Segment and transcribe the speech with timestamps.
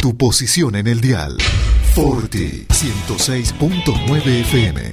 [0.00, 1.36] Tu posición en el dial.
[1.94, 4.92] Forti 106.9 FM.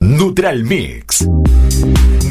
[0.00, 1.26] Neutral Mix.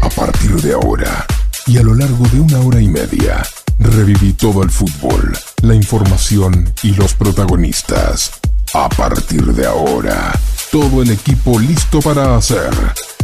[0.00, 1.26] A partir de ahora
[1.66, 3.42] y a lo largo de una hora y media,
[3.78, 8.32] reviví todo el fútbol, la información y los protagonistas.
[8.74, 10.32] A partir de ahora,
[10.72, 12.70] todo el equipo listo para hacer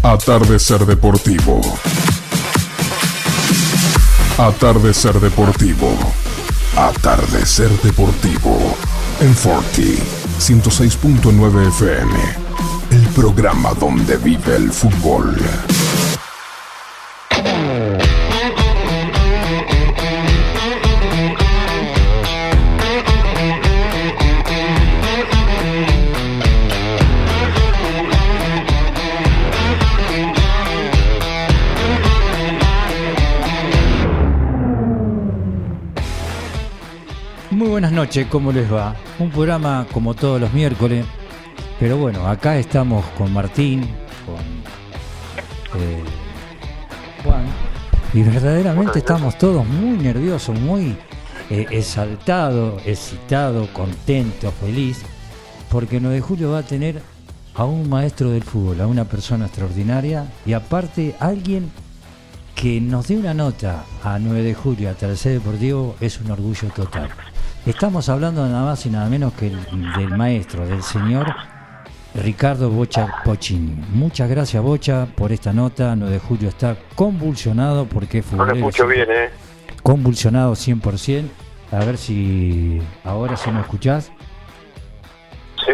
[0.03, 1.61] Atardecer Deportivo.
[4.39, 5.95] Atardecer Deportivo.
[6.75, 8.75] Atardecer Deportivo.
[9.21, 9.99] En Forti
[10.39, 12.15] 106.9 FM.
[12.93, 15.37] El programa donde vive el fútbol.
[38.13, 38.95] Noches, ¿cómo les va?
[39.19, 41.07] Un programa como todos los miércoles,
[41.81, 43.89] pero bueno, acá estamos con Martín,
[44.27, 46.05] con eh,
[47.25, 47.47] Juan,
[48.13, 50.95] y verdaderamente estamos todos muy nerviosos, muy
[51.49, 55.01] eh, exaltados, excitados, contentos, feliz,
[55.71, 57.01] porque 9 de julio va a tener
[57.55, 61.73] a un maestro del fútbol, a una persona extraordinaria y aparte alguien
[62.57, 66.69] que nos dé una nota a 9 de julio a Tercer Deportivo es un orgullo
[66.77, 67.09] total.
[67.67, 71.27] Estamos hablando nada más y nada menos que el- del maestro, del señor
[72.15, 73.85] Ricardo Bocha Pochini.
[73.93, 75.95] Muchas gracias Bocha por esta nota.
[75.97, 78.69] 9 de julio está convulsionado porque es No lo futbolero.
[78.69, 79.31] escucho bien, ¿eh?
[79.83, 81.31] Convulsionado 100%.
[81.71, 84.11] A ver si ahora sí me escuchás.
[85.65, 85.73] Sí,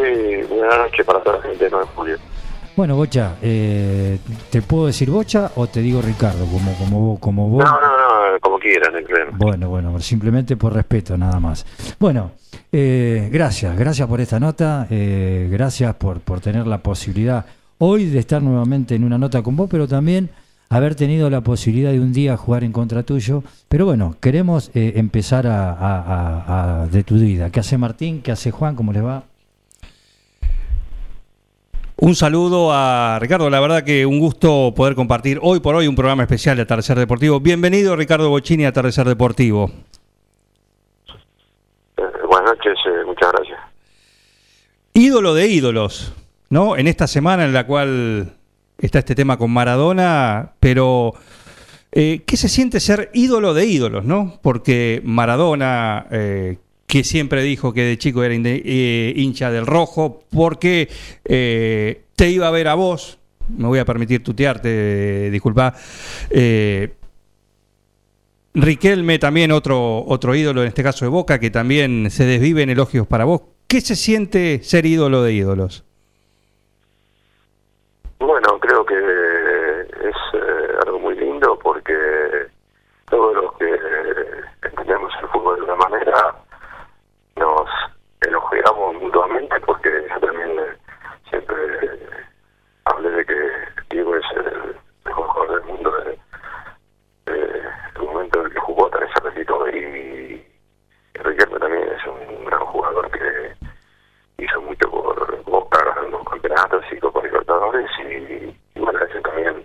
[0.49, 2.17] buenas noches para toda la gente de 9 de julio.
[2.77, 6.45] Bueno, Bocha, eh, ¿te puedo decir Bocha o te digo Ricardo?
[6.47, 7.65] Como, como, vos- como vos.
[7.65, 7.98] No, no, no,
[8.41, 9.31] como quieran, problema.
[9.37, 11.65] Bueno, bueno, simplemente por respeto nada más.
[11.99, 12.33] Bueno,
[12.73, 17.45] eh, gracias, gracias por esta nota, eh, gracias por, por tener la posibilidad
[17.79, 20.31] hoy de estar nuevamente en una nota con vos, pero también
[20.71, 23.43] haber tenido la posibilidad de un día jugar en contra tuyo.
[23.69, 27.51] Pero bueno, queremos eh, empezar a- de tu vida.
[27.51, 28.21] ¿Qué hace Martín?
[28.23, 28.75] ¿Qué hace Juan?
[28.75, 29.23] ¿Cómo les va?
[32.01, 35.97] Un saludo a Ricardo, la verdad que un gusto poder compartir hoy por hoy un
[35.97, 37.41] programa especial de Atardecer Deportivo.
[37.41, 39.69] Bienvenido Ricardo Bochini a Atardecer Deportivo.
[41.97, 43.59] Eh, buenas noches, eh, muchas gracias.
[44.95, 46.15] Ídolo de ídolos,
[46.51, 46.77] ¿no?
[46.77, 48.33] En esta semana en la cual
[48.79, 51.15] está este tema con Maradona, pero
[51.91, 54.39] eh, ¿qué se siente ser ídolo de ídolos, no?
[54.41, 56.07] Porque Maradona,
[56.89, 60.89] que siempre dijo que de chico era eh, hincha del rojo, porque
[61.25, 63.19] eh, te iba a ver a vos,
[63.57, 65.75] me voy a permitir tutearte, disculpa,
[66.31, 66.95] eh,
[68.55, 72.71] Riquelme también otro, otro ídolo, en este caso de Boca, que también se desvive en
[72.71, 73.43] elogios para vos.
[73.69, 75.85] ¿Qué se siente ser ídolo de ídolos?
[78.19, 80.17] Bueno, creo que es
[80.85, 81.95] algo muy lindo porque
[83.09, 86.35] todos los que eh, entendemos el fútbol de una manera
[87.37, 87.69] nos
[88.69, 90.77] elogiamos mutuamente porque yo también eh,
[91.31, 92.09] siempre eh,
[92.85, 93.35] hablé de que
[93.91, 97.63] Diego es el mejor jugador del mundo de, de-
[97.97, 99.79] el momento en el que jugó tan ratito y,
[101.15, 103.55] y Riquelme también es un gran jugador que
[104.45, 109.65] hizo mucho por Boca ganando campeonatos y Copa Libertadores y, y bueno, también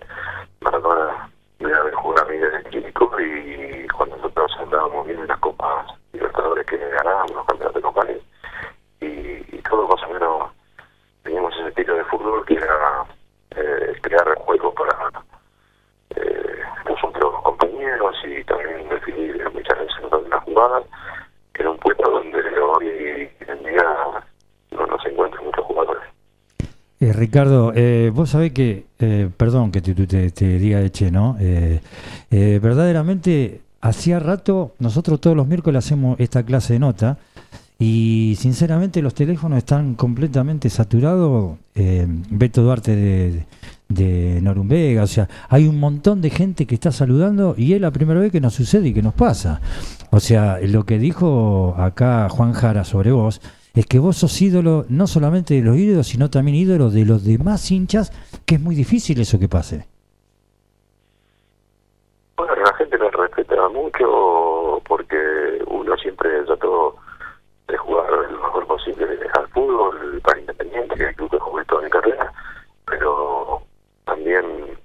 [0.60, 5.20] Maradona me iba a ver jugar a mí desde chico y cuando nosotros andábamos bien
[5.20, 8.22] en las Copas Libertadores que ganábamos los campeonatos locales
[9.00, 9.06] y,
[9.56, 10.50] y todo más o menos
[11.22, 13.04] teníamos ese estilo de fútbol que era
[13.56, 15.10] eh, crear juegos para
[16.16, 17.00] eh, los
[17.42, 20.84] compañeros y también definir muchas veces las jugadas
[21.58, 23.84] era un puesto donde hoy en día
[24.72, 26.02] no, no se encuentran muchos jugadores.
[27.00, 31.10] Eh, Ricardo, eh, vos sabés que, eh, perdón que te, te- te diga de che,
[31.10, 31.36] ¿no?
[31.40, 31.80] Eh,
[32.30, 37.18] eh, verdaderamente, hacía rato, nosotros todos los miércoles hacemos esta clase de nota
[37.78, 41.58] y sinceramente los teléfonos están completamente saturados.
[41.74, 43.46] Eh, Beto Duarte de,
[43.88, 47.90] de Norumbega, o sea, hay un montón de gente que está saludando y es la
[47.90, 49.60] primera vez que nos sucede y que nos pasa.
[50.10, 53.40] O sea, lo que dijo acá Juan Jara sobre vos
[53.74, 57.24] es que vos sos ídolo no solamente de los ídolos, sino también ídolo de los
[57.24, 58.12] demás hinchas,
[58.46, 59.88] que es muy difícil eso que pase.
[62.36, 65.16] Bueno, la gente nos respeta mucho porque
[65.66, 66.96] uno siempre trató
[67.74, 71.82] de jugar lo mejor posible al fútbol para Independiente, que el club que jugué toda
[71.82, 72.32] mi carrera,
[72.86, 73.62] pero
[74.04, 74.78] también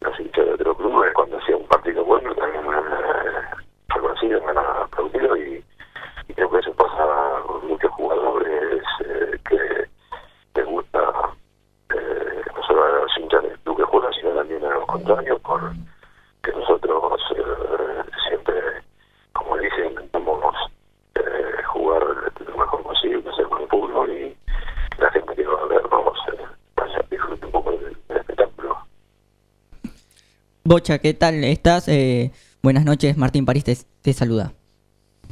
[0.00, 5.36] los hinchas de otro clubes cuando hacía un partido bueno también eh, me han aplaudido
[5.36, 5.62] y,
[6.28, 9.88] y creo que eso pasa con muchos jugadores eh, que
[10.54, 11.12] les gusta
[11.94, 15.40] eh, no solo a los hinchas del club que juegan, sino también a los contrarios,
[15.40, 15.60] por
[16.42, 18.54] que nosotros eh, siempre,
[19.32, 20.54] como dicen, intentamos
[21.16, 22.02] eh, jugar
[22.46, 24.36] lo mejor posible, hacer buen fútbol y
[24.98, 26.44] la gente que va a vernos eh,
[26.76, 28.76] vaya a disfrutar un poco del, del espectáculo.
[30.66, 31.88] Bocha, ¿qué tal estás?
[31.88, 32.30] Eh,
[32.62, 34.54] buenas noches, Martín París te, te saluda.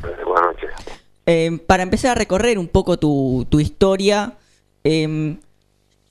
[0.05, 0.71] Eh, buenas noches.
[1.25, 4.35] Eh, para empezar a recorrer un poco tu, tu historia,
[4.85, 5.37] eh,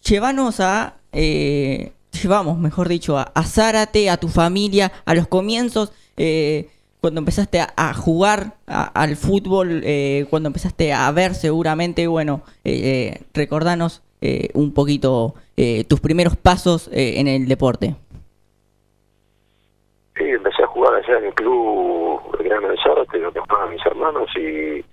[0.03, 5.91] llévanos a, eh, llevamos, mejor dicho, a, a Zárate, a tu familia, a los comienzos,
[6.17, 6.69] eh,
[6.99, 9.83] cuando empezaste a, a jugar a- al fútbol,
[10.31, 12.41] cuando empezaste a ver seguramente, bueno,
[13.35, 15.35] recordanos eh, un poquito
[15.87, 17.95] tus primeros pasos en el deporte.
[20.17, 24.29] Sí, empecé a jugar allá en el club Grano de Zárate, donde jugaban mis hermanos
[24.35, 24.83] y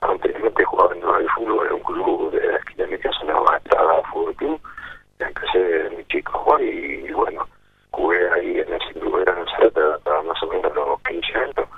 [0.00, 3.56] anteriormente jugaba en el fútbol en un club de la esquina de mi casa, llamaba
[3.58, 4.60] Estrada Fútbol Club.
[5.20, 7.46] Empecé de muy chico a jugar y bueno,
[7.92, 11.68] jugué ahí en ese club Grano de Zárate hasta más o menos los 15 años.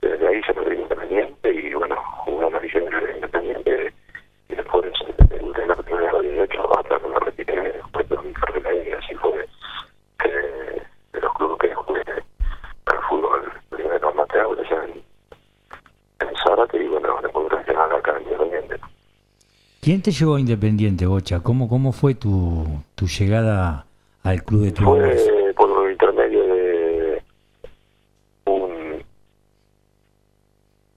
[0.00, 3.92] Desde ahí se me dio independiente y bueno, jugué en la división de independiente
[4.48, 4.86] y después
[5.30, 9.14] en la primera de 18 hasta que me retiré después de mi carrera y así
[9.16, 9.46] fue
[11.40, 12.02] clubes que jugué
[12.86, 18.76] al fútbol primero amateur allá en, en Zárate y bueno, después profesional acá en Independiente.
[19.80, 21.40] ¿Quién te llevó a Independiente, Bocha?
[21.40, 23.86] ¿Cómo, cómo fue tu, tu llegada
[24.22, 27.22] al club de tu Fue por intermedio de
[28.44, 29.02] un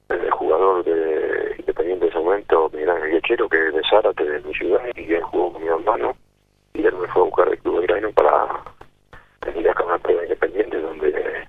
[0.10, 4.42] el jugador de Independiente de ese momento, Miguel Ángel Guechero, que es de Zárate, de
[4.42, 6.18] mi ciudad, y él jugó con mi hermano,
[6.74, 8.63] y él me fue a buscar el club de Grano para
[9.46, 11.48] venir acá a una prueba independiente donde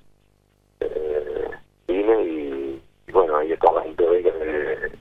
[0.80, 1.50] eh,
[1.86, 4.92] vine y, y bueno, ahí estaba el Vega de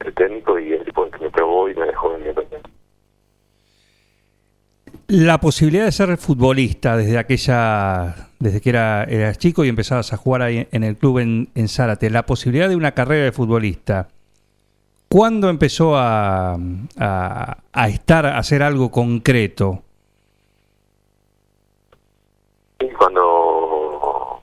[0.00, 2.70] el técnico y el tipo que me probó y me dejó en Independiente.
[5.14, 10.16] La posibilidad de ser futbolista desde aquella, desde que era, eras chico y empezabas a
[10.16, 14.08] jugar ahí en el club en, en Zárate, la posibilidad de una carrera de futbolista,
[15.10, 16.56] ¿cuándo empezó a,
[16.98, 19.82] a, estar, a hacer algo concreto?
[22.80, 24.40] Y cuando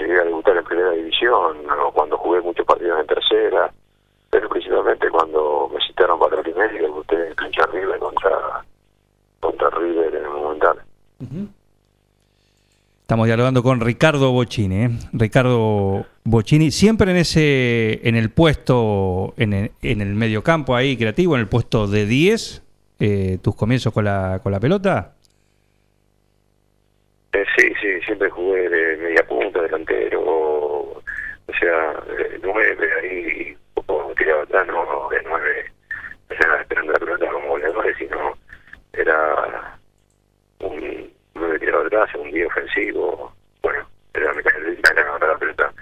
[0.00, 3.70] llegué a debutar en primera división, o cuando jugué muchos partidos en tercera,
[4.30, 8.64] pero principalmente cuando me citaron para la primera y debuté en cancha River contra,
[9.62, 10.76] contra River en el Monumental.
[13.00, 14.90] Estamos dialogando con Ricardo Bocini, ¿eh?
[15.12, 21.34] Ricardo Bocini, siempre en ese, en el puesto, en el, en el mediocampo ahí creativo,
[21.34, 22.62] en el puesto de 10,
[23.00, 25.14] eh, tus comienzos con la, con la pelota.
[27.32, 31.02] Eh, sí, sí, siempre jugué de media punta, delantero, o
[31.58, 35.72] sea, de nueve, ahí, o tiraba atrás, no de nueve,
[36.30, 38.36] o sea, esperando la pelota como goleadores, sino
[38.92, 39.78] era
[40.60, 43.32] un nueve tirado atrás, un día ofensivo,
[43.62, 45.72] bueno, era era agarrar la pelota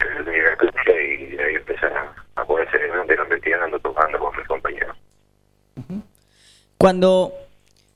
[0.00, 4.46] el nivel cancha y ahí empecé a, a poder ser delantero investigando, tocando con mis
[4.46, 4.96] compañeros.
[6.76, 7.32] Cuando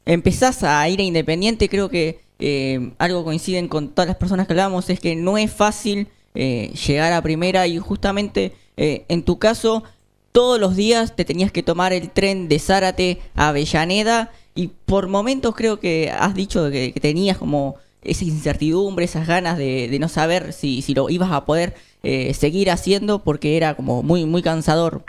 [0.05, 4.53] empezás a ir a Independiente, creo que eh, algo coinciden con todas las personas que
[4.53, 9.39] hablamos, es que no es fácil eh, llegar a primera y justamente eh, en tu
[9.39, 9.85] caso,
[10.33, 15.07] todos los días te tenías que tomar el tren de Zárate a Avellaneda y por
[15.09, 20.09] momentos creo que has dicho que, que tenías como esa incertidumbre, esas ganas de, no
[20.09, 25.03] saber si, lo ibas a poder eh, seguir haciendo porque era como muy, muy cansador.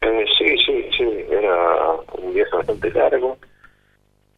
[0.00, 3.36] Eh, sí, sí, sí, era un viaje bastante largo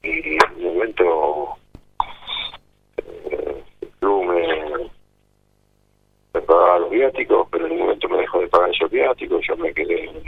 [0.02, 1.56] y en un momento
[2.98, 4.90] eh, el me,
[6.34, 9.56] me pagaba los viáticos, pero en un momento me dejó de pagar esos viáticos, yo
[9.56, 10.22] me quedé en,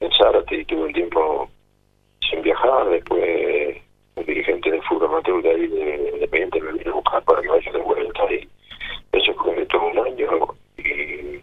[0.00, 1.48] en Zárate y tuve un tiempo
[2.28, 3.82] sin viajar, después
[4.14, 7.48] un dirigente del fútbol amateur de ahí de Independiente me vino a buscar para que
[7.48, 8.48] vaya de vuelta y
[9.12, 11.42] eso fue todo un año y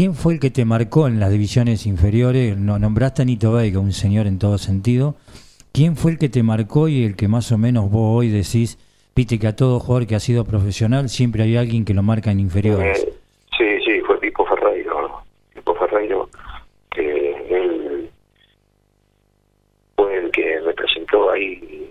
[0.00, 2.56] ¿quién fue el que te marcó en las divisiones inferiores?
[2.56, 5.16] No, nombraste a Nito Veiga, un señor en todo sentido.
[5.72, 8.78] ¿Quién fue el que te marcó y el que más o menos vos hoy decís,
[9.16, 12.30] viste que a todo jugador que ha sido profesional siempre hay alguien que lo marca
[12.30, 13.02] en inferiores?
[13.02, 13.12] Eh,
[13.56, 15.00] sí, sí, fue Pipo Ferreiro.
[15.00, 15.22] ¿no?
[15.54, 16.28] Pipo Ferreiro,
[16.90, 18.10] que él
[19.96, 21.90] fue el que me presentó ahí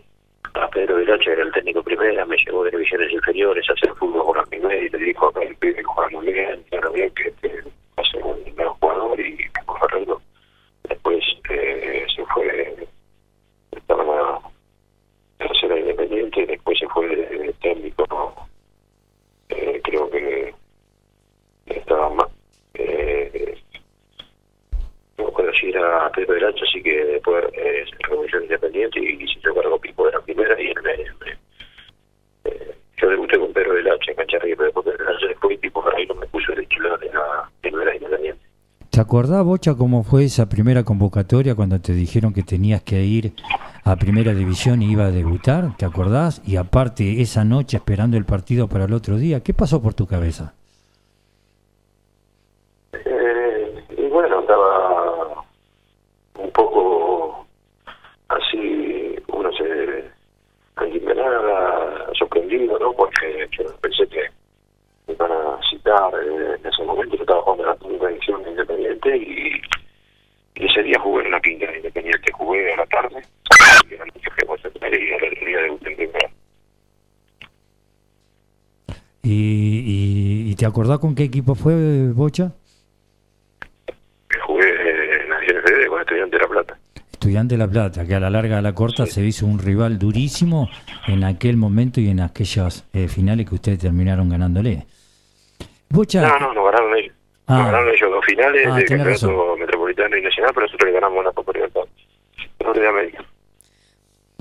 [0.54, 4.26] a Pedro Vilacha, era el técnico primera, me llevó de divisiones inferiores a hacer fútbol
[4.26, 7.12] con la primera y le dijo acá el pibe que juega muy bien, claro bien
[7.16, 10.22] que, que va a ser un gran jugador y Pipo Ferreiro
[10.84, 12.88] después eh, se fue
[13.72, 14.42] estaba en la
[15.38, 18.36] tercera independiente, después se fue de, de técnico, ¿no?
[19.50, 20.54] Eh, creo que
[21.68, 22.28] estaba más
[22.74, 23.58] eh,
[25.18, 29.18] no puedo decir a Pedro del Hacha, así que después eh, se revolución independiente y,
[29.28, 31.14] se hizo cargo Pipo de la primera y en medio.
[32.46, 35.54] Eh, yo debuté con Pedro del Hacha en Cancharri, pero después Pedro del Hacha después
[35.56, 38.46] y Pipo Ferreiro me puso de titular en la primera independiente.
[38.90, 43.34] ¿Te acordás, Bocha, cómo fue esa primera convocatoria cuando te dijeron que tenías que ir
[43.84, 45.76] a primera división y iba a debutar?
[45.76, 46.42] ¿Te acordás?
[46.46, 50.08] Y aparte, esa noche esperando el partido para el otro día, ¿qué pasó por tu
[50.08, 50.54] cabeza?
[52.94, 55.44] Eh, y bueno, estaba
[56.36, 57.46] un poco
[58.30, 60.10] así, uno se
[61.14, 62.94] nada sorprendido, ¿no?
[62.94, 64.22] Porque yo pensé que
[65.08, 68.44] me iban a citar eh, en ese momento, yo estaba jugando en la primera edición
[68.44, 69.62] de Independiente y,
[70.56, 73.22] y ese día jugué en la quinta de Independiente, jugué a la tarde,
[73.90, 76.30] y a la noche fuimos a primera y el día de en primera.
[79.22, 82.54] ¿Y, y, y te acordás con qué equipo fue, Bocha?
[84.46, 86.78] Jugué en Naciones Fede con Estudiante de La Plata.
[87.12, 89.12] Estudiante de La Plata, que a la larga a la corta Sí.
[89.12, 90.70] se hizo un rival durísimo
[91.08, 94.86] en aquel momento y en aquellas eh, finales que ustedes terminaron ganándole.
[95.90, 97.14] Bocha, No, no, nos ganaron ellos.
[97.48, 97.58] Ah.
[97.58, 101.20] Nos ganaron ellos dos finales Ah, de campeonato metropolitano y nacional, pero nosotros le ganamos
[101.20, 101.94] una Copa Libertadores.
[102.64, 102.88] Norte de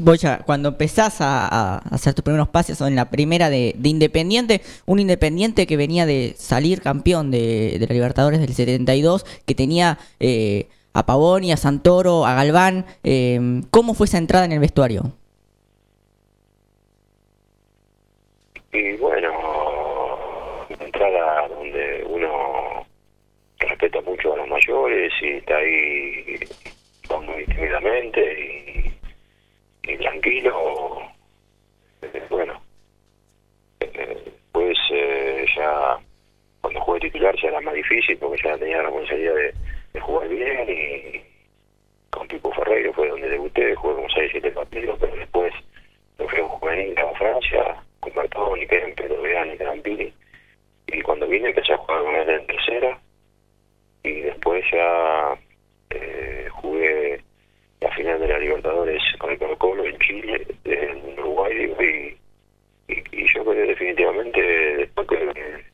[0.00, 5.00] Bocha, cuando empezás a, hacer tus primeros pases en la primera de, de Independiente, un
[5.00, 10.68] Independiente que venía de salir campeón de, de la Libertadores del 72, que tenía eh,
[10.94, 15.12] a Pavoni, a Santoro, a Galván, eh, ¿cómo fue esa entrada en el vestuario?
[18.72, 19.30] Y bueno,
[20.68, 22.86] una entrada donde uno
[23.58, 26.38] respeta mucho a los mayores y está ahí
[27.26, 28.67] muy tímidamente y,
[29.88, 31.02] y tranquilo.
[32.02, 32.60] Eh, bueno,
[33.80, 35.98] eh, pues eh, ya
[36.60, 40.64] cuando jugué titular ya era más difícil porque ya tenía la responsabilidad de, jugar bien
[40.68, 41.20] y
[42.10, 45.52] con Pipo Ferreiro fue donde debuté, jugué como 6 7 partidos, pero después
[46.18, 50.12] me fui a un juvenil a Francia, con Bertoni, Kempe, Doveani, Campini,
[50.86, 52.98] y cuando vine empecé a jugar con él en tercera,
[54.04, 55.36] y después ya
[55.90, 57.20] eh, jugué
[57.80, 62.16] la final de la Libertadores con el Colo Colo en Chile, en Uruguay, digo, y,
[62.88, 64.40] y, y yo creo que definitivamente
[64.76, 65.64] después que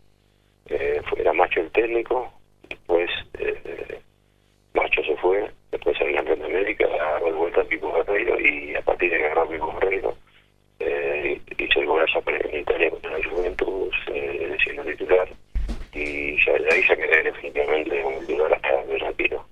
[0.67, 2.33] eh, fue- era Macho el técnico,
[2.69, 4.01] después eh,
[4.75, 8.75] Macho se fue, después salió campeón de América, agarró de vuelta a Pipo Ferreiro y
[8.75, 10.17] a partir de que agarró a Pipo Ferreiro
[10.81, 15.29] eh, hizo el golazo en Italia contra la Juventus eh, siendo titular
[15.93, 19.47] y ya de ahí ya quedé definitivamente como titular hasta el retiro.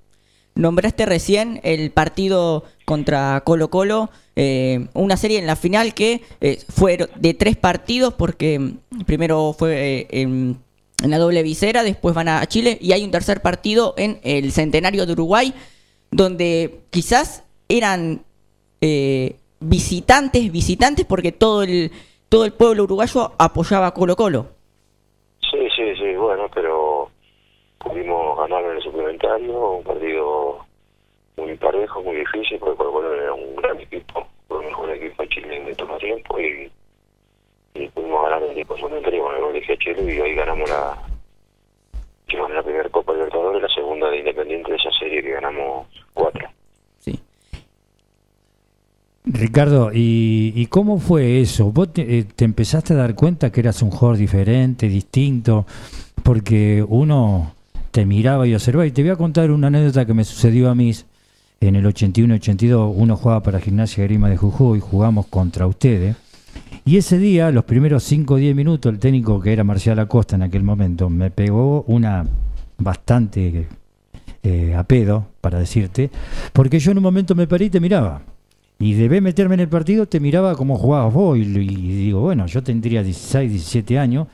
[0.72, 6.60] Nombraste recién el partido contra Colo Colo, eh, una serie en la final que eh,
[6.66, 10.56] fue de tres partidos porque mm, primero fue eh, en,
[11.06, 15.04] la doble visera, después van a Chile y hay un tercer partido en el Centenario
[15.04, 15.52] de Uruguay
[16.10, 18.22] donde quizás eran
[18.80, 21.92] eh, visitantes, visitantes porque todo el
[22.30, 24.46] todo el pueblo uruguayo apoyaba a Colo Colo.
[25.50, 27.10] Sí, sí, sí, bueno, pero
[27.82, 30.61] pudimos ganar en el suplementario, un partido
[31.42, 35.56] muy parejo, muy difícil, porque Colo era un gran equipo, el mejor equipo de Chile
[35.68, 36.70] en todo tiempo y,
[37.74, 40.96] y pudimos ganar el equipo suplementario con el gol de Chile y ahí ganamos la
[42.32, 46.48] a la primera Copa Libertadores, la segunda de Independiente de esa serie que ganamos cuatro.
[46.98, 47.20] Sí.
[49.24, 51.70] Ricardo, ¿y, y cómo fue eso?
[51.70, 55.66] ¿Vos te, eh, te empezaste a dar cuenta que eras un jugador diferente, distinto?
[56.22, 57.54] Porque uno
[57.90, 58.86] te miraba y observaba.
[58.86, 60.92] Y te voy a contar una anécdota que me sucedió a mí
[61.62, 62.92] en el 81-82.
[62.94, 66.16] Uno jugaba para Gimnasia Grima de Jujuy, jugamos contra ustedes.
[66.84, 70.34] Y ese día, los primeros 5 o 10 minutos, el técnico que era Marcial Acosta
[70.34, 72.26] en aquel momento, me pegó una
[72.78, 73.68] bastante
[74.42, 76.10] eh, a pedo, para decirte,
[76.52, 78.22] porque yo en un momento me paré y te miraba.
[78.80, 81.38] Y de ver meterme en el partido, te miraba como jugabas vos.
[81.38, 84.26] Y, y digo, bueno, yo tendría 16, 17 años.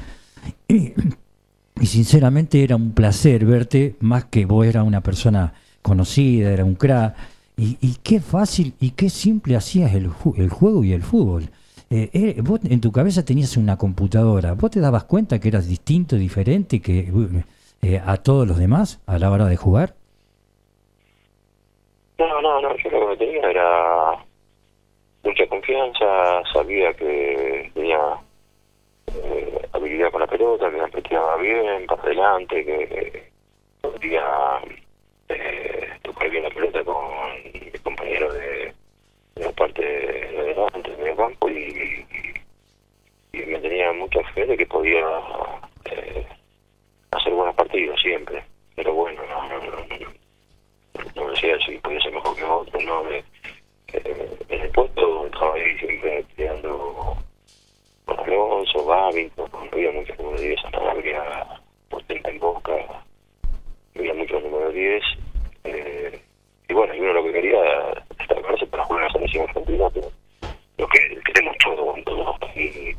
[0.67, 0.95] Y,
[1.81, 6.75] y sinceramente era un placer verte, más que vos eras una persona conocida, era un
[6.75, 7.15] crack,
[7.57, 11.51] y, y qué fácil y qué simple hacías el, el juego y el fútbol.
[11.91, 15.67] Eh, eh, vos en tu cabeza tenías una computadora, vos te dabas cuenta que eras
[15.67, 17.11] distinto, diferente que
[17.83, 19.95] eh, a todos los demás a la hora de jugar.
[22.19, 24.25] No, no, no, yo lo que tenía era
[25.23, 28.19] mucha confianza, sabía que tenía
[29.07, 33.31] eh, habilidad con la pelota, que la pateaba bien, para adelante, que
[33.81, 34.25] podía
[35.29, 36.97] eh, tocar bien la pelota con
[37.45, 38.75] mi compañero de,
[39.37, 42.05] de la parte de adelante del medio campo y,
[43.33, 45.07] y, y me tenía mucha fe de que podía
[45.85, 46.27] eh,
[47.13, 48.43] hacer buenos partidos siempre.
[48.75, 50.19] Pero bueno, no, no, no, no
[51.15, 53.19] no decía si podía ser mejor que otro, no, me,
[53.93, 57.17] eh, en el puesto estaba ahí siempre peleando
[58.05, 62.73] con Alonso, Gaby, no había muchos número 10 había 80 en Boca,
[63.97, 65.03] había muchos número 10,
[65.65, 66.21] eh,
[66.69, 67.61] y bueno, y uno lo que quería
[68.19, 70.11] destacarse para jugar en la selección argentina, pero
[70.79, 72.97] lo que queremos todo con todos y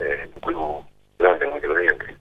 [0.00, 0.84] eh, un club
[1.18, 2.16] grande, muy creyente.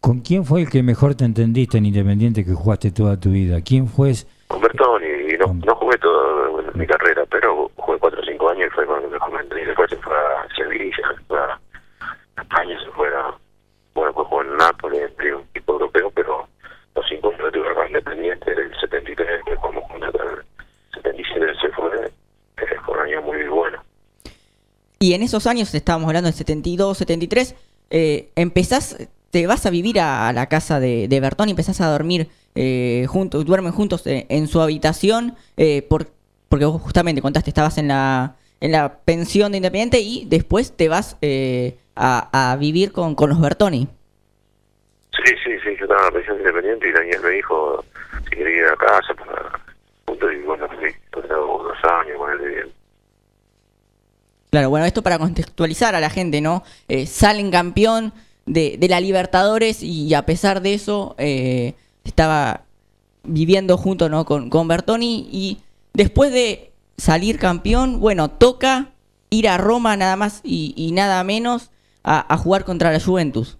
[0.00, 3.62] ¿Con quién fue el que mejor te entendiste en Independiente que jugaste toda tu vida?
[3.62, 4.12] ¿Quién fue?
[4.46, 8.66] con Bertoni y no, no jugué toda mi carrera, pero jugué 4 o 5 años
[8.66, 9.62] y fue cuando me comenté.
[9.62, 11.58] Y después se fue a Sevilla, se fue a
[12.42, 13.34] España, se fue a.
[13.94, 16.46] Bueno, pues jugó en Nápoles, en un equipo europeo, pero
[16.94, 21.88] los 5 años tuve acá independiente del 73, que jugamos juntos el 77, se fue.
[22.06, 23.82] eh, fue un año muy bueno.
[24.98, 27.54] Y en esos años, estábamos hablando del 72, 73,
[27.90, 31.80] eh, empezás, te vas a vivir a, a la casa de, de Bertón y empezás
[31.80, 36.10] a dormir eh, juntos, duermen juntos eh, en su habitación, eh, por,
[36.48, 40.88] porque vos justamente contaste, estabas en la, en la pensión de Independiente y después te
[40.88, 43.88] vas eh, a, a vivir con, con los Bertoni.
[45.12, 47.84] Sí, sí, sí, yo estaba en la pensión independiente y Daniel me dijo
[48.24, 49.60] si quería ir a casa para.
[50.06, 50.94] Juntos y bueno, sí,
[51.30, 52.72] hago dos años con él viviendo.
[54.50, 56.62] Claro, bueno, esto para contextualizar a la gente, ¿no?
[56.88, 58.14] Eh, salen campeón
[58.48, 62.62] de, de la Libertadores y a pesar de eso eh, estaba
[63.22, 64.24] viviendo junto ¿no?
[64.24, 65.58] con, con Bertoni y
[65.92, 68.88] después de salir campeón, bueno, toca
[69.30, 71.70] ir a Roma nada más y, y nada menos
[72.04, 73.58] a, jugar contra la Juventus.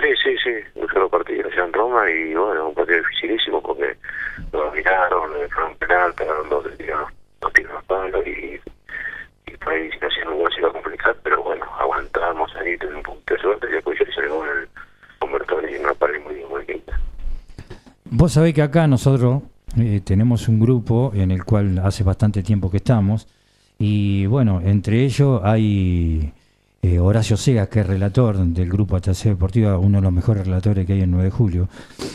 [0.00, 3.96] Sí, sí, sí, un partido allá en Roma y bueno, un partido dificilísimo porque
[4.52, 8.60] lo dominaron, le fueron penal, pegaron dos tiros, dos tiros palo y,
[9.46, 11.66] y por ahí si no se iba a complicar, pero bueno,
[12.30, 14.68] aguantamos ahí, un punto de suerte y después yo el gol
[15.18, 17.00] con Bertoni en una pared muy, muy linda.
[18.04, 19.42] Vos sabés que acá nosotros
[19.78, 23.26] eh, tenemos un grupo en el cual hace bastante tiempo que estamos
[23.78, 26.32] y bueno, entre ellos hay
[26.82, 30.86] eh, Horacio Segas, que es relator del grupo ATC Deportiva, uno de los mejores relatores
[30.86, 31.68] que hay en 9 de julio,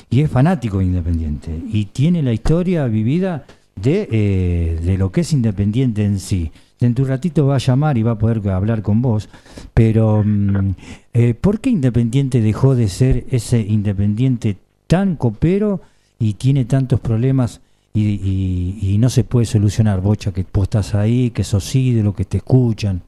[0.09, 5.21] y es fanático de Independiente y tiene la historia vivida de, eh, de lo que
[5.21, 6.51] es Independiente en sí.
[6.81, 9.29] En tu ratito va a llamar y va a poder hablar con vos,
[9.73, 10.75] pero mm,
[11.13, 14.57] eh, ¿por qué Independiente dejó de ser ese Independiente
[14.87, 15.79] tan copero
[16.19, 17.61] y tiene tantos problemas
[17.93, 22.13] y, y- y no se puede solucionar, Bocha, que vos estás ahí, que sos ídolo,
[22.13, 23.01] que te escuchan?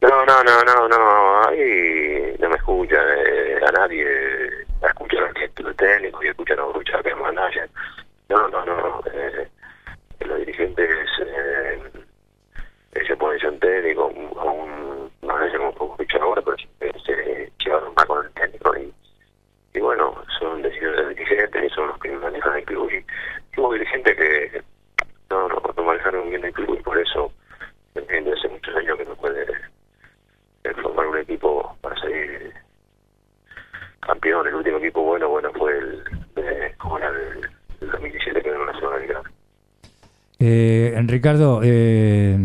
[0.00, 4.04] No, no, no, no, no, ahí no me escucha eh, a nadie,
[4.86, 7.70] escucha al director técnico y escucha a los escucha al manager.
[8.28, 9.48] No, no, no, eh,
[10.26, 10.88] los dirigentes
[11.26, 11.78] eh,
[13.06, 18.24] se ponen en técnico, un manager como puedo escuchar ahora, pero se llevaron más con
[18.24, 18.92] el técnico y,
[19.74, 23.72] y bueno, son decisiones de dirigentes y son los que manejan el club y hubo
[23.72, 24.62] dirigentes que
[25.30, 27.32] no, no, no manejaron bien el club y por eso
[27.94, 29.46] entiendo hace muchos años que no puede
[30.64, 32.52] eh, formar un equipo para salir
[34.00, 34.46] campeón.
[34.46, 38.64] El último equipo bueno, bueno, fue el, de, como era el, el 2017 que ganó
[38.64, 39.22] la segunda liga.
[40.40, 42.36] Eh, Ricardo, eh,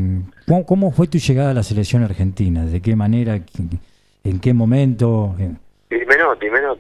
[0.65, 2.65] ¿cómo, fue tu llegada a la selección argentina?
[2.65, 3.38] ¿De qué manera?
[3.38, 3.79] ¿Qui-
[4.23, 5.36] ¿En qué momento?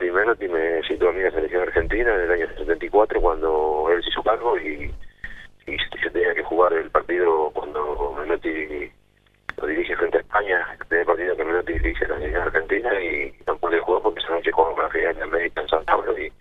[0.09, 4.09] Menotti, me citó a mí la selección argentina en el año 74 cuando él se
[4.09, 4.91] hizo cargo y,
[5.67, 5.71] y
[6.03, 8.89] yo tenía que jugar el partido cuando Menotti
[9.61, 13.33] lo dirige frente a España, el partido que Menotti dirige en la selección argentina y
[13.45, 16.31] no pude jugar porque esa noche con la final de América en San Pablo y,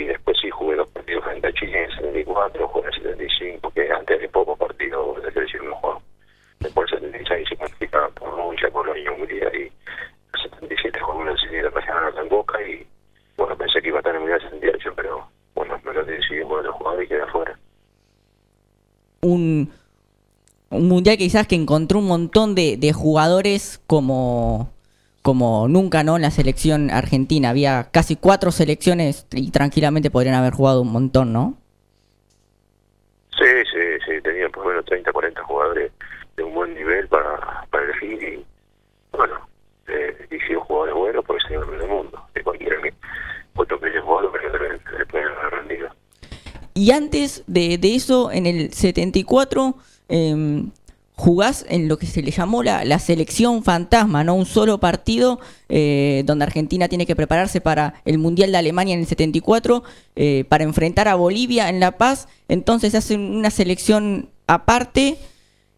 [0.00, 3.02] y después sí jugué dos partidos frente a Chile en el 74, jugué en el
[3.02, 6.00] 75, que antes de pocos partidos de selección no jugaba.
[6.60, 11.58] Después el 76 se clasificaba por mucha Polonia, Hungría y el 77 jugó una serie
[11.58, 12.86] internacional acá en Boca y
[13.36, 16.42] bueno, pensé que iba a estar en el Mundial 78, pero bueno, me lo decidí
[16.44, 17.58] por otro jugador y quedé afuera.
[19.22, 19.72] Un,
[20.70, 24.70] un mundial quizás que encontró un montón de jugadores como,
[25.30, 26.16] como nunca, ¿no?
[26.16, 27.50] En la selección argentina.
[27.50, 31.54] Había casi cuatro selecciones y tranquilamente podrían haber jugado un montón, ¿no?
[33.38, 35.92] Sí, sí, sí, tenían por lo menos 30, 40 jugadores
[36.36, 38.44] de un buen nivel para, para elegir y,
[39.12, 39.48] bueno,
[39.86, 42.20] eh, hicieron jugadores buenos porque se iban del mundo.
[42.34, 42.92] De cualquiera que
[43.54, 45.90] otro que haya jugado, pero le, le pueden haber rendido.
[46.74, 49.76] Y antes de, de eso, en el 74,
[50.08, 50.64] eh,
[51.20, 54.34] jugás en lo que se le llamó la, selección fantasma, ¿no?
[54.34, 59.00] Un solo partido eh, donde Argentina tiene que prepararse para el Mundial de Alemania en
[59.00, 59.84] el 74,
[60.16, 62.26] eh, para enfrentar a Bolivia en La Paz.
[62.48, 65.18] Entonces hacen una selección aparte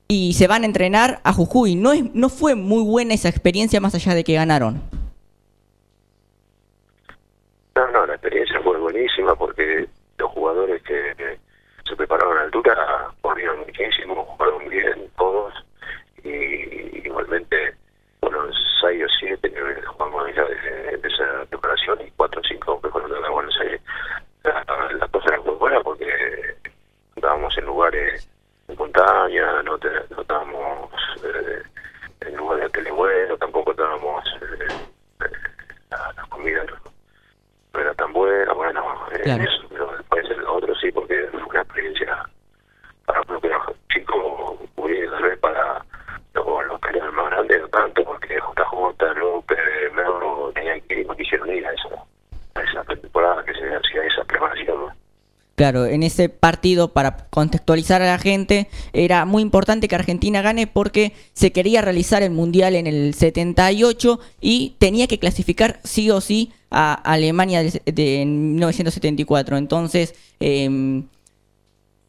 [0.08, 1.74] y se van a entrenar a Jujuy.
[1.74, 4.80] No, es, no fue muy buena esa experiencia más allá de que ganaron.
[7.74, 11.38] No, no, la experiencia fue buenísima porque los jugadores que
[11.92, 15.52] se prepararon a la altura corrieron muchísimo, jugaron bien todos
[16.24, 17.74] y igualmente,
[18.22, 18.38] bueno,
[18.80, 22.88] seis o siete que jugamos ya de, de esa preparación y cuatro o cinco que
[22.88, 23.80] fueron de la Buenos Aires.
[24.42, 24.64] La,
[24.98, 26.08] la cosa era muy buena porque
[27.14, 28.26] estábamos en lugares
[28.68, 30.90] de montaña, no, te, no estábamos
[31.24, 31.62] eh,
[32.22, 34.66] en lugares de hoteles buenos, tampoco estábamos eh,
[35.24, 35.30] eh,
[35.90, 36.74] la, la comida no,
[37.74, 38.80] no era tan buena, bueno,
[39.12, 39.42] eh, Claro.
[39.42, 41.28] eso, pero después el otro sí, porque
[41.62, 42.28] experiencia
[43.06, 43.42] para los
[43.92, 45.84] chicos, muy bien, tal para
[46.34, 49.58] los, los peleadores más grandes, no tanto, porque JJ, López,
[49.94, 54.92] Merlo, tenían que no quisieron ir a esa, esa temporada que se hacía esa preparación.
[55.54, 60.66] Claro, en ese partido, para contextualizar a la gente, era muy importante que Argentina gane
[60.66, 66.22] porque se quería realizar el Mundial en el 78 y tenía que clasificar sí o
[66.22, 69.58] sí a Alemania de, de 1974.
[69.58, 71.02] Entonces, eh,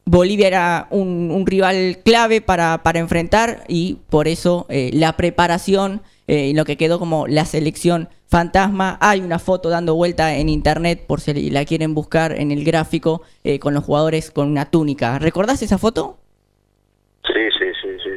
[0.06, 6.54] Bolivia era un, un rival clave para, enfrentar y por eso eh, la preparación eh,
[6.56, 8.98] lo que quedó como la selección fantasma.
[9.02, 13.22] Hay una foto dando vuelta en internet por si la quieren buscar en el gráfico
[13.44, 15.20] eh, con los jugadores con una túnica.
[15.20, 16.18] ¿Recordás esa foto?
[17.26, 18.10] Sí, sí, sí, sí.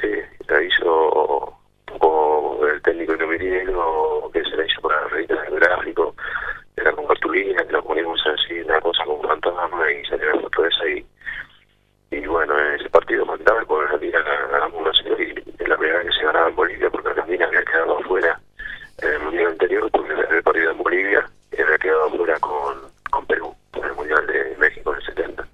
[0.00, 0.08] Sí,
[0.48, 1.58] la hizo
[2.00, 6.14] un el técnico Inomiriego, que se la hizo para la revista del gráfico.
[6.76, 10.64] Era con cartulina, que la poníamos así, una cosa con fantasma y salió la foto
[10.64, 11.04] esa y
[12.12, 16.24] y bueno, ese partido mandaba con Argentina ganamos una serie y la primera que se
[16.24, 18.40] ganaba en Bolivia porque Argentina había quedado afuera
[18.98, 22.74] en el mundial anterior porque el partido en Bolivia y había quedado afuera con,
[23.10, 25.48] con Perú en el mundial de México en el 70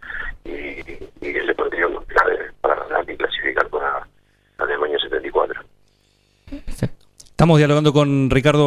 [0.45, 4.07] y, y ese partido clave para ganar y clasificar para
[4.59, 5.63] Alemania 74
[6.51, 6.98] Exacto.
[7.39, 8.67] Estamos dialogando con Ricardo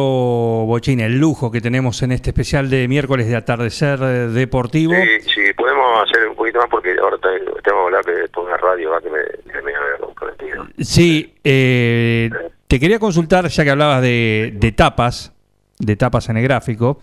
[0.64, 3.98] Bochini, el lujo que tenemos en este especial de miércoles de atardecer
[4.30, 4.94] deportivo.
[4.94, 8.56] Sí, sí, podemos hacer un poquito más porque ahora te- tengo que hablar es una
[8.56, 9.18] radio va, que me,
[9.52, 10.66] que me había comprometido.
[10.78, 12.30] Sí, eh,
[12.66, 15.34] te quería consultar, ya que hablabas de, de tapas,
[15.78, 17.02] de tapas en el gráfico.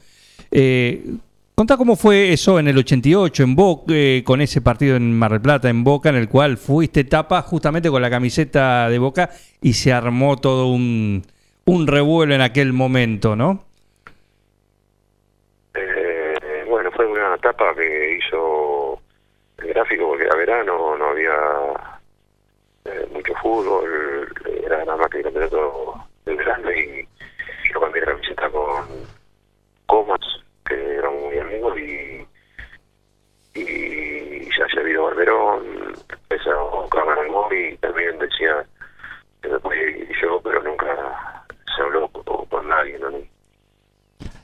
[0.49, 1.03] Eh,
[1.53, 5.33] contá cómo fue eso en el 88, en Boca, eh, con ese partido en Mar
[5.33, 9.29] del Plata, en Boca, en el cual fuiste tapa justamente con la camiseta de Boca
[9.61, 11.21] y se armó todo un,
[11.69, 13.63] un revuelo en aquel momento, ¿no?
[15.75, 18.99] Eh, bueno, fue una etapa que hizo
[19.59, 21.35] el gráfico porque era verano, no había
[22.85, 24.33] eh, mucho fútbol,
[24.65, 25.93] era nada más que el campeonato
[26.25, 27.07] del verano y
[27.71, 28.85] yo cambié la camiseta con
[29.85, 30.19] Comas,
[30.65, 32.25] que eran muy amigos y
[33.55, 38.65] y ya se había ido Barberón, empezó Cámara y también decía
[39.41, 41.38] que me podía ir yo, pero nunca
[41.81, 43.09] habló con, con nadie, ¿no?
[43.11, 43.29] Ni,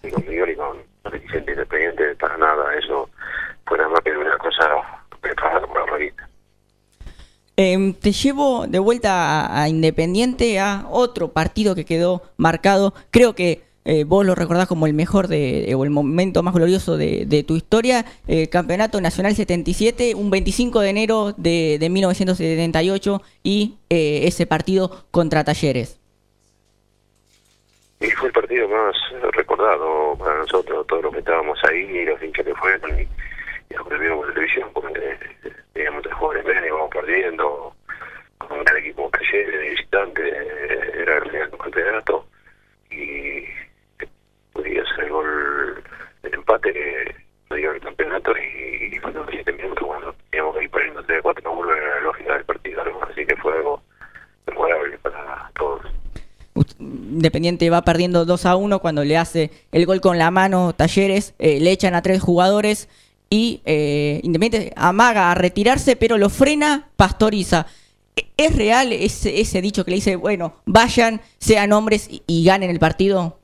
[0.03, 2.75] ni conmigo ni con los dirigentes independientes para nada.
[2.75, 3.09] Eso
[3.65, 6.29] fue nada más que una cosa preparada por la revista.
[7.57, 12.93] Eh, te llevo de vuelta a, Independiente a otro partido que quedó marcado.
[13.11, 16.97] Creo que eh, vos lo recordás como el mejor de, o el momento más glorioso
[16.97, 18.05] de, de tu historia.
[18.27, 25.05] Eh, Campeonato Nacional 77, un 25 de enero de, de 1978 y eh, ese partido
[25.11, 25.99] contra Talleres.
[28.05, 28.95] Y fue el partido más
[29.31, 33.73] recordado para nosotros, todos los que estábamos ahí, y los hinchas que fueron, y, y
[33.73, 35.17] los que vimos por televisión, porque
[35.73, 37.75] teníamos tres jóvenes, ven, íbamos perdiendo,
[38.37, 40.37] con gran equipo Talleres, de visitante,
[41.01, 42.27] era el campeonato,
[42.91, 43.45] y
[44.53, 45.83] podía ser el gol
[46.21, 47.15] del empate que
[47.49, 51.21] nos dio el campeonato, y, cuando los 7 minutos, cuando teníamos que ir perdiendo 3
[51.23, 53.01] 4 goles, era la lógica del partido, ¿no?
[53.01, 53.81] así que fue algo
[54.45, 55.94] memorable para todos.
[56.79, 61.33] Independiente va perdiendo 2 a 1 cuando le hace el gol con la mano Talleres,
[61.39, 62.89] eh, le echan a tres jugadores
[63.29, 67.67] y eh, Independiente amaga a retirarse, pero lo frena Pastoriza.
[68.37, 72.79] ¿Es real ese, ese dicho que le dice, bueno, vayan, sean hombres y, ganen el
[72.79, 73.37] partido?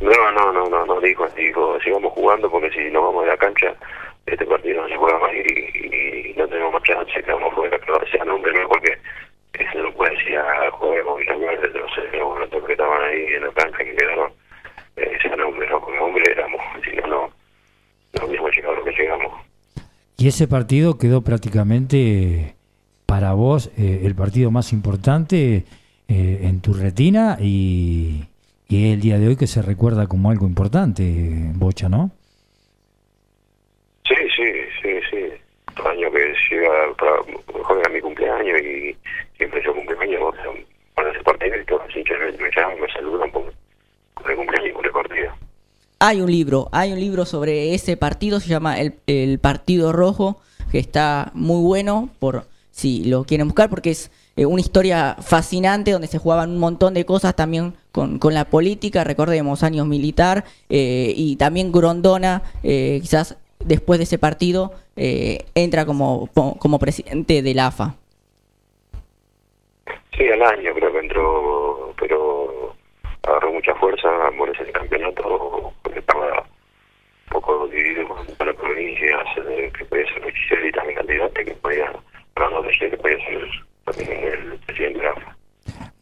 [0.00, 3.36] No, no, no, no, no dijo, dijo, sigamos jugando porque si nos vamos de la
[3.36, 3.74] cancha,
[4.26, 7.80] este partido no se juega más y, no tenemos más chance, que vamos a jugar,
[7.80, 8.98] pero sean hombres, no porque
[9.62, 11.90] eso no puede decir a juguemos y la muerte de los
[12.44, 14.32] otros que estaban ahí en la cancha que quedaron,
[14.96, 17.32] eh, hombres, no, porque hombres éramos, si no, no,
[18.18, 19.32] no hubiésemos llegado a lo que llegamos.
[20.18, 22.54] Y ese partido quedó prácticamente
[23.06, 25.64] para vos eh, el partido más importante
[26.08, 28.24] eh, en tu retina y,
[28.68, 31.02] y es el día de hoy que se recuerda como algo importante,
[31.54, 32.10] Bocha, ¿no?
[34.06, 35.16] Sí, sí, sí, sí.
[35.78, 38.96] El año que llega para juega mi cumpleaños y
[39.40, 40.20] siempre yo cumpleaños
[41.66, 43.44] todos los hinchas me, llaman, me saludan por,
[44.28, 45.32] el cumpleaños por el partido.
[45.98, 50.40] Hay un libro, hay un libro sobre ese partido, se llama El, el Partido Rojo,
[50.70, 55.92] que está muy bueno por si lo quieren buscar, porque es eh, una historia fascinante
[55.92, 60.44] donde se jugaban un montón de cosas también con, con la política, recordemos, años militar,
[60.68, 67.42] eh, y también Grondona, eh, quizás después de ese partido, eh, entra como, como presidente
[67.42, 67.96] del AFA.
[70.20, 72.74] Sí, al año creo que entró, pero
[73.26, 74.06] agarró mucha fuerza
[74.36, 79.18] por ese campeonato porque estaba un poco dividido con todas las provincias,
[79.78, 81.90] que podía ser Luchicel y también candidato, que podía,
[82.34, 83.48] Fernando Teixeira, que podía ser
[83.86, 85.36] también el presidente de AFA.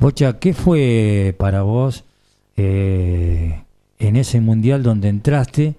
[0.01, 2.05] Bocha, ¿qué fue para vos
[2.57, 3.63] eh,
[4.01, 5.75] en ese mundial donde entraste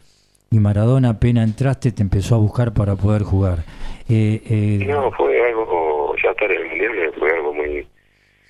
[0.49, 3.65] y Maradona apenas entraste te empezó a buscar para poder jugar?
[4.07, 7.85] Eh, eh, No, fue algo, ya estar en el mundial fue algo muy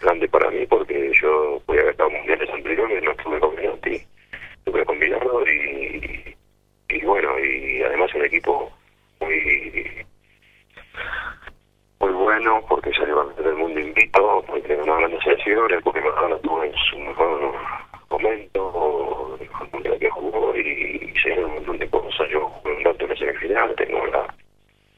[0.02, 4.02] grande para mí porque yo podía haber estado mundiales anteriores, no estuve con Menotti,
[4.58, 6.36] estuve con Bilardo y,
[6.90, 8.72] y bueno, y además un equipo
[9.20, 10.06] muy
[12.00, 16.64] muy bueno porque salió campeón del mundo invito, porque no grandes selecciones, porque Maradona estuvo
[16.64, 17.54] en su mejor
[18.10, 22.30] momento, el mundial que jugó y, y se dieron un montón de cosas.
[22.30, 24.34] Yo jugué un rato en la semifinal, tengo la,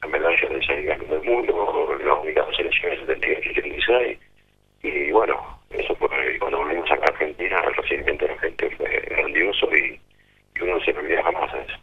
[0.01, 4.19] la medalla de ser campeón del mundo, las únicas selecciones 78 y 86.
[4.83, 8.89] Y bueno, eso fue cuando volvimos acá a Argentina, el recibimiento de la gente fue
[9.09, 9.99] grandioso y,
[10.55, 11.77] y uno no se le olvida jamás a eso.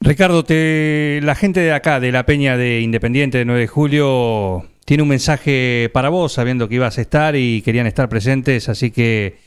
[0.00, 4.64] Ricardo, te, la gente de acá, de la Peña de Independiente de 9 de Julio,
[4.84, 8.90] tiene un mensaje para vos, sabiendo que ibas a estar y querían estar presentes, así
[8.90, 9.38] que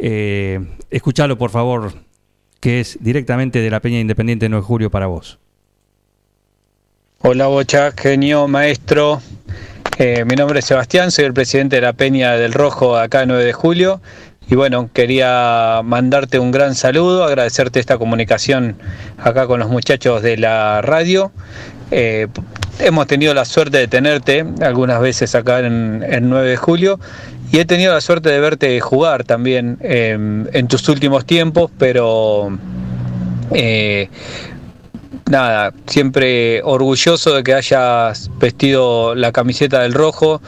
[0.00, 0.58] eh,
[0.90, 1.92] escuchalo por favor,
[2.58, 5.38] que es directamente de la Peña Independiente de 9 de Julio para vos.
[7.20, 9.20] Hola Bocha, genio, maestro.
[10.02, 13.44] Eh, mi nombre es Sebastián, soy el presidente de la Peña del Rojo acá 9
[13.44, 14.00] de julio.
[14.48, 18.76] Y bueno, quería mandarte un gran saludo, agradecerte esta comunicación
[19.18, 21.32] acá con los muchachos de la radio.
[21.90, 22.28] Eh,
[22.78, 26.98] hemos tenido la suerte de tenerte algunas veces acá en, en 9 de julio
[27.52, 30.16] y he tenido la suerte de verte jugar también eh,
[30.50, 32.56] en tus últimos tiempos, pero
[35.30, 40.42] nada, siempre orgulloso de que hayas vestido la camiseta del rojo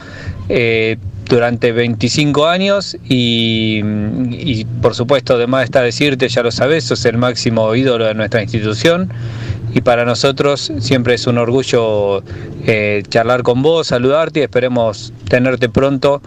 [0.49, 3.81] eh, durante 25 años y,
[4.81, 9.09] por supuesto además está decirte, ya lo sabes, sos el máximo ídolo de nuestra institución
[9.73, 12.21] y para nosotros siempre es un orgullo
[12.67, 16.21] eh, charlar con vos, saludarte y esperemos tenerte pronto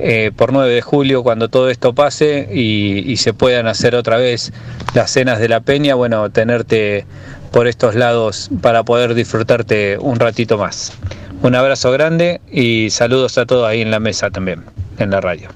[0.00, 4.52] eh, por 9 de julio cuando todo esto pase y se puedan hacer otra vez
[4.94, 7.06] las cenas de la peña, bueno, tenerte
[7.52, 10.98] por estos lados para poder disfrutarte un ratito más.
[11.42, 14.64] Un abrazo grande y saludos a todos ahí en la mesa también,
[14.98, 15.48] en la radio.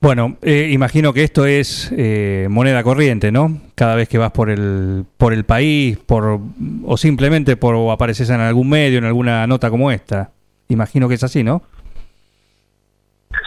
[0.00, 3.60] Bueno, eh, imagino que esto es eh, moneda corriente, ¿no?
[3.74, 6.40] Cada vez que vas por el por el país, por
[6.86, 10.30] o simplemente por o apareces en algún medio, en alguna nota como esta.
[10.68, 11.62] Imagino que es así, ¿no?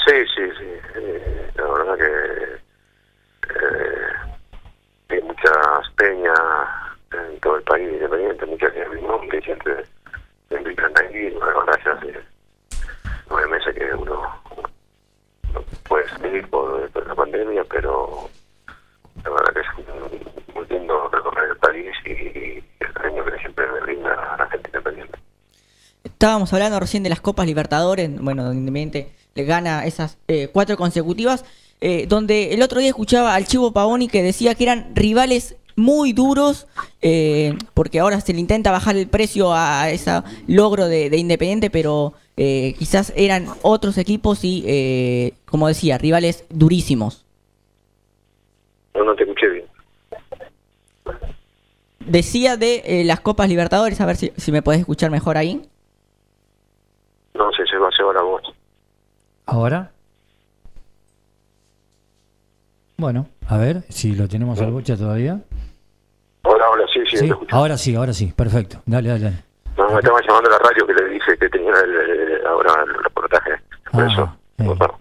[0.06, 0.66] Sí, sí, sí.
[0.96, 2.04] Eh, la verdad que
[3.56, 4.08] eh,
[5.10, 5.22] hay
[6.14, 6.40] peñas
[7.12, 9.84] en todo el país independiente, muchas que mi nombre y siempre
[10.50, 11.36] me invitan ahí.
[11.56, 12.20] Ahora ya hace
[13.30, 14.22] nueve meses que uno
[15.54, 18.30] no puede salir por, por la pandemia, pero
[19.24, 23.80] la verdad que es muy lindo recorrer el país y el cariño que siempre me
[23.82, 25.20] brinda a la gente independiente.
[26.04, 31.44] Estábamos hablando recién de las Copas Libertadores, bueno, Independiente le gana esas eh, cuatro consecutivas,
[31.82, 36.14] eh, donde el otro día escuchaba al Chivo Pavoni que decía que eran rivales muy
[36.14, 36.68] duros,
[37.02, 41.70] eh, porque ahora se le intenta bajar el precio a ese logro de, de Independiente,
[41.70, 47.26] pero eh, quizás eran otros equipos y, eh, como decía, rivales durísimos.
[48.96, 49.66] No, no te escuché bien.
[52.00, 55.62] Decía de eh, las Copas Libertadores, a ver si, si me podés escuchar mejor ahí.
[57.34, 58.42] se va, se va la voz.
[59.46, 59.92] ¿Ahora?
[62.98, 65.42] Bueno, a ver si lo tenemos al bocha todavía.
[66.46, 68.82] Hola, hola, sí, sí, Sí, ahora sí, ahora sí, perfecto.
[68.86, 69.44] Dale, dale, dale.
[69.78, 71.92] No, me estaba llamando a la radio que le dije que tenía el,
[72.40, 73.52] el- ahora el reportaje.
[73.92, 74.24] Por Ah, eso.
[74.58, 74.64] eh.
[74.66, 75.00] Bueno,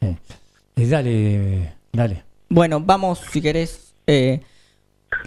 [0.00, 2.24] Eh, dale, dale.
[2.48, 3.94] Bueno, vamos, si querés.
[4.06, 4.40] eh,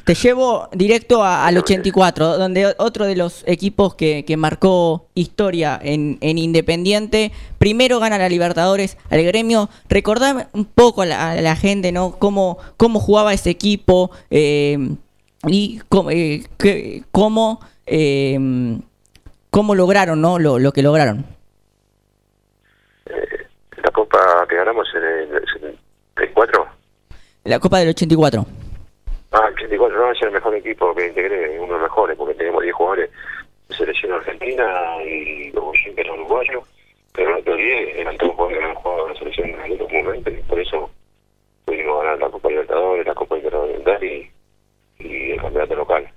[0.06, 5.80] te llevo directo a- al 84, donde otro de los equipos que, que marcó historia
[5.82, 9.70] en, en Independiente, primero gana la Libertadores al gremio.
[9.90, 12.18] Recordame un poco a la, a la gente, ¿no?
[12.20, 14.78] Cómo, cómo jugaba ese equipo eh,
[15.48, 18.38] y cómo, eh, qué- cómo, eh,
[19.50, 20.40] cómo lograron, ¿no?
[20.40, 21.26] Lo, lo que lograron.
[23.84, 25.04] la copa que ganamos en
[25.36, 26.66] el 74.
[27.46, 28.46] La Copa del 84.
[29.32, 32.36] Ah, el 84 no, es el mejor equipo que integré, uno de los mejores, porque
[32.36, 33.10] tenemos 10 jugadores
[33.70, 36.64] de selección argentina y luego siempre eran uruguayos,
[37.14, 40.04] pero no te olvides, eran todos jugadores que habían jugado en la selección en algún
[40.06, 40.90] momento y por eso
[41.66, 44.32] pudimos ganar la Copa Libertadores, la Copa Intercontinental y,
[45.04, 46.08] y el campeonato local.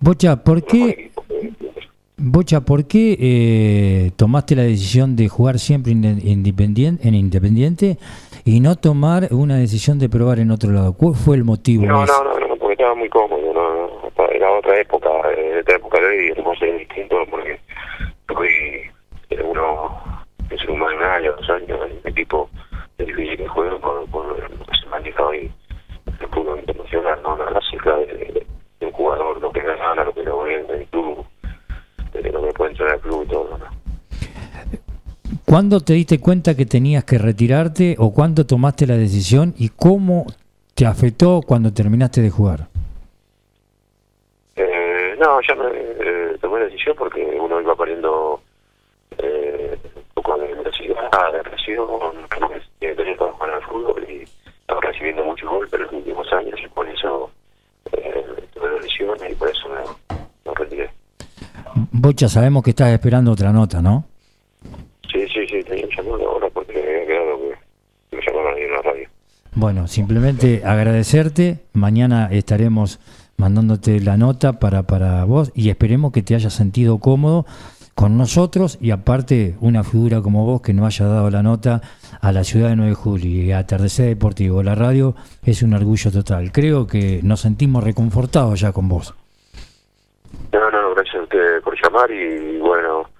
[0.00, 1.52] Bocha, ¿por qué, equipo que-
[2.20, 7.96] Bocha, ¿por qué eh, tomaste la decisión de jugar siempre inde- independien- en Independiente
[8.44, 10.92] y no tomar una decisión de probar en otro lado?
[10.94, 11.84] ¿Cuál fue el motivo?
[11.86, 15.76] No, no, no, no, porque estaba muy cómodo, no, no, era otra época, eh, esta
[15.76, 17.60] época de hoy es más distinto porque
[18.36, 18.48] hoy
[19.30, 20.00] eh, uno
[20.50, 22.48] es un humano de un año, dos años, el equipo
[22.98, 25.50] es difícil que juegue por, por lo que se maneja hoy
[26.20, 27.36] el fútbol internacional, ¿no?
[27.36, 28.46] La, la cifra de, de-
[28.80, 31.24] de un jugador, lo que gana, lo que lo vende el club,
[32.12, 33.66] de lo que puede entrar al club y todo, ¿no?
[35.48, 40.26] ¿Cuándo te diste cuenta que tenías que retirarte o cuándo tomaste la decisión y cómo
[40.74, 42.68] te afectó cuando terminaste de jugar?
[44.56, 48.42] Eh, no, ya me eh, tomé la decisión porque uno iba perdiendo
[49.16, 51.86] eh, un poco de velocidad, de presión,
[52.28, 54.24] que que tener para jugar al fútbol y
[54.60, 57.30] estaba recibiendo muchos golpes en los últimos años y por eso
[57.92, 60.90] eh, tuve lesiones y por eso me, me retiré.
[61.90, 64.04] Bocha, sabemos que estás esperando otra nota, ¿no?
[65.10, 67.38] Sí, sí, sí, tenía un llamado ahora porque me había quedado
[68.10, 69.08] que me llamaron ahí en la radio.
[69.58, 71.58] Bueno, simplemente agradecerte.
[71.72, 73.00] Mañana estaremos
[73.36, 77.44] mandándote la nota para, para vos y esperemos que te hayas sentido cómodo
[77.96, 81.80] con nosotros y aparte una figura como vos que nos haya dado la nota
[82.20, 85.74] a la ciudad de 9 de julio y a Atardecer Deportivo, la radio, es un
[85.74, 86.52] orgullo total.
[86.52, 89.12] Creo que nos sentimos reconfortados ya con vos.
[90.52, 93.10] No, no, gracias a usted por llamar y bueno,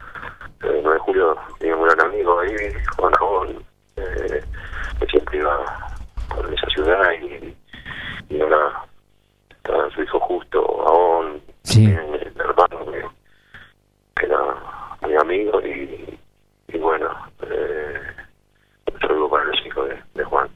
[0.63, 2.51] el 9 de julio tenía un gran amigo ahí,
[2.97, 3.63] Juan Ramón,
[3.97, 4.41] eh,
[5.01, 5.57] que siempre iba
[6.29, 8.85] por esa ciudad y, y ahora
[9.51, 11.87] está su hijo justo, Aón, Sí.
[11.87, 13.03] también el hermano que,
[14.21, 14.39] que era
[15.03, 16.19] muy amigo y,
[16.69, 17.09] y bueno,
[17.43, 18.01] eh,
[18.93, 20.49] un saludo para los hijos de, de Juan.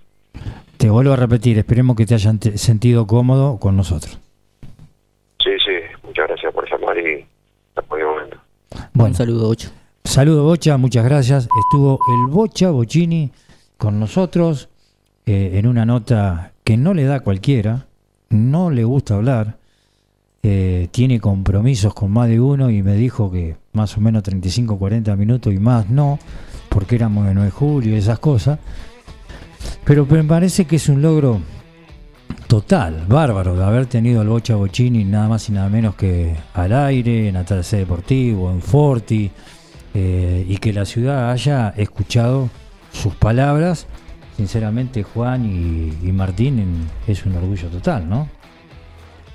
[0.76, 4.18] Te vuelvo a repetir, esperemos que te hayan te- sentido cómodo con nosotros.
[5.42, 5.72] Sí, sí,
[6.04, 7.26] muchas gracias por llamar y
[7.70, 8.36] hasta cualquier momento.
[8.94, 9.70] Bueno, Un saludo, Ocho.
[10.04, 11.48] Saludo Bocha, muchas gracias.
[11.64, 13.30] Estuvo el Bocha Bochini
[13.78, 14.68] con nosotros
[15.26, 17.86] eh, en una nota que no le da a cualquiera,
[18.30, 19.56] no le gusta hablar,
[20.44, 24.78] eh, tiene compromisos con más de uno y me dijo que más o menos 35,
[24.78, 26.18] 40 minutos y más no,
[26.68, 28.60] porque éramos de 9 de julio y esas cosas.
[29.84, 31.40] Pero me parece que es un logro
[32.46, 36.72] total, bárbaro, de haber tenido al Bocha Bochini nada más y nada menos que al
[36.72, 39.30] aire, en Atardecer Deportivo, en Forti,
[39.94, 42.48] eh, y que la ciudad haya escuchado
[42.92, 43.86] sus palabras.
[44.36, 48.28] Sinceramente, Juan y, Martín es un orgullo total, ¿no?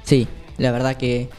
[0.03, 1.29] Sí, la verdad que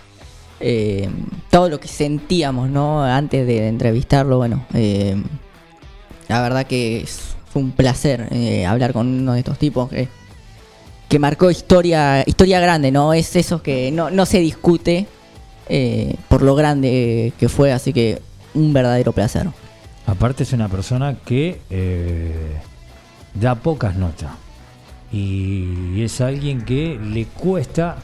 [0.60, 1.08] eh,
[1.50, 3.02] todo lo que sentíamos, ¿no?
[3.02, 5.16] Antes de entrevistarlo, bueno, eh,
[6.28, 10.08] la verdad que es- fue un placer eh, hablar con uno de estos tipos que,
[11.08, 13.12] que marcó historia, historia grande, ¿no?
[13.14, 15.06] Es eso que no, no se discute
[15.68, 18.20] eh, por lo grande que fue, así que
[18.54, 19.48] un verdadero placer.
[20.06, 22.56] Aparte es una persona que eh,
[23.34, 24.30] da pocas notas.
[25.12, 27.96] Y es alguien que le cuesta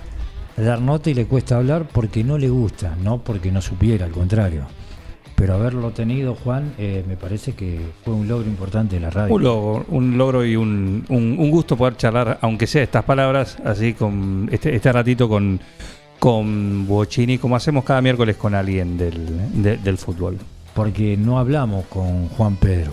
[0.57, 4.13] dar nota y le cuesta hablar porque no le gusta, no porque no supiera, al
[4.13, 4.67] contrario.
[5.45, 9.35] Pero haberlo tenido, Juan, eh, me parece que fue un logro importante de la radio.
[9.35, 13.59] Un logro, un logro y un, un- un gusto poder charlar, aunque sea estas palabras,
[13.63, 15.61] así con este, este ratito con,
[16.19, 20.39] con Bochini, como hacemos cada miércoles con alguien del, de- del fútbol.
[20.73, 22.93] Porque no hablamos con Juan Pedro,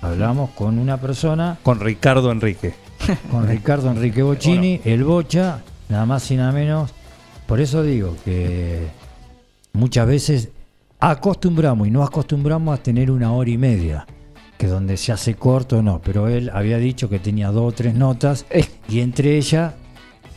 [0.00, 2.74] hablamos con una persona, Con Ricardo Enrique.
[3.32, 6.92] con Ricardo Enrique Bocini, el Bocha, nada más y nada menos.
[7.48, 8.86] Por eso digo que
[9.72, 10.50] muchas veces
[11.10, 14.06] acostumbramos y no acostumbramos a tener una hora y media,
[14.56, 17.94] que donde se hace corto no, pero él había dicho que tenía dos o tres
[17.94, 18.46] notas
[18.88, 19.74] y entre ellas,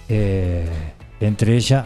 [0.09, 0.65] eh,
[1.19, 1.85] entre ellas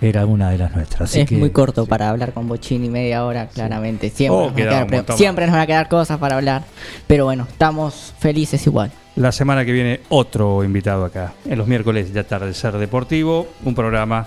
[0.00, 1.10] era una de las nuestras.
[1.10, 4.10] Así es que- muy corto para hablar con Bochini media hora, claramente.
[4.10, 6.64] Siempre, Oh, nos quedar siempre nos van a quedar cosas para hablar.
[7.06, 8.90] Pero bueno, estamos felices igual.
[9.14, 11.34] La semana que viene otro invitado acá.
[11.44, 14.26] En los miércoles de Atardecer Deportivo, un programa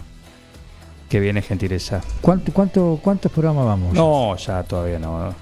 [1.10, 2.02] que viene gentileza.
[2.22, 3.94] ¿Cuánto, cuánto, ¿Cuántos programas vamos?
[3.94, 5.34] No, ya todavía no.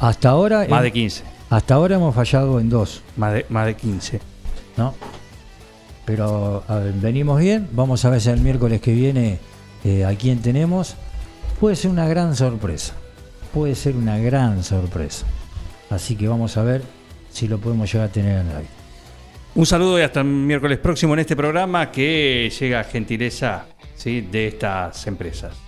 [0.00, 1.24] Hasta ahora, Más de 15.
[1.50, 4.20] hasta ahora hemos fallado en dos, Más de, más de 15.
[4.76, 4.94] ¿no?
[6.04, 7.68] Pero a ver, venimos bien.
[7.72, 9.38] Vamos a ver si el miércoles que viene
[9.84, 10.94] eh, a quién tenemos.
[11.60, 12.94] Puede ser una gran sorpresa.
[13.52, 15.26] Puede ser una gran sorpresa.
[15.90, 16.82] Así que vamos a ver
[17.30, 18.77] si lo podemos llegar a tener en el aire.
[19.58, 24.20] Un saludo y hasta miércoles próximo en este programa que llega a gentileza ¿sí?
[24.20, 25.67] de estas empresas.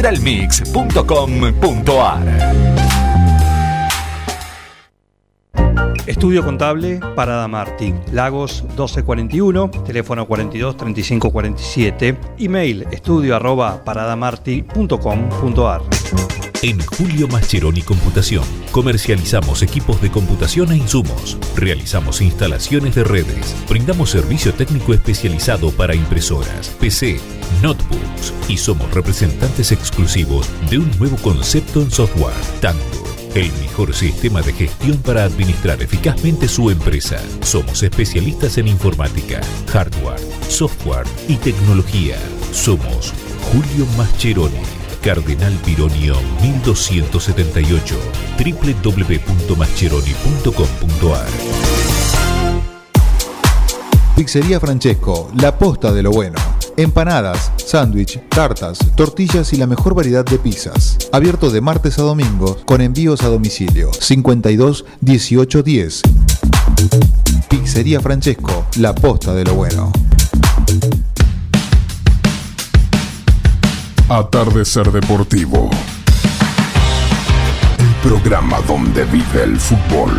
[0.00, 2.89] www.neutralmix.com.ar.
[6.10, 15.82] Estudio Contable Parada Martí, Lagos 1241, teléfono 42 35 47, email estudio arroba paradamarti.com.ar.
[16.62, 18.42] En Julio Mascheroni Computación
[18.72, 25.94] comercializamos equipos de computación e insumos, realizamos instalaciones de redes, brindamos servicio técnico especializado para
[25.94, 27.20] impresoras, PC,
[27.62, 32.99] notebooks y somos representantes exclusivos de un nuevo concepto en software, Tango.
[33.34, 37.22] El mejor sistema de gestión para administrar eficazmente su empresa.
[37.42, 40.18] Somos especialistas en informática, hardware,
[40.48, 42.16] software y tecnología.
[42.52, 43.14] Somos
[43.52, 44.58] Julio Mascheroni.
[45.00, 47.96] Cardenal Pironio 1278
[48.38, 51.28] www.mascheroni.com.ar
[54.14, 56.36] Pizzería Francesco, la posta de lo bueno.
[56.80, 60.96] Empanadas, sándwich, tartas, tortillas y la mejor variedad de pizzas.
[61.12, 63.92] Abierto de martes a domingo con envíos a domicilio.
[63.92, 66.02] 52 18 10.
[67.50, 69.92] Pizzería Francesco, la posta de lo bueno.
[74.08, 75.68] Atardecer Deportivo.
[77.78, 80.18] El programa donde vive el fútbol.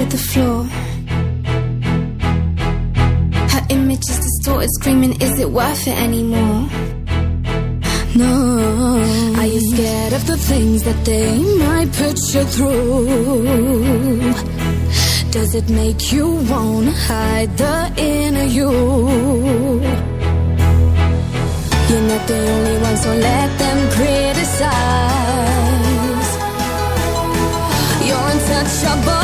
[0.00, 0.64] To the floor.
[3.54, 6.68] Her image is distorted, screaming, Is it worth it anymore?
[8.22, 8.34] No.
[9.38, 14.32] Are you scared of the things that they might put you through?
[15.36, 18.70] Does it make you wanna hide the inner you?
[21.88, 24.70] You're not the only one, so let them criticize.
[28.06, 29.19] You're untouchable.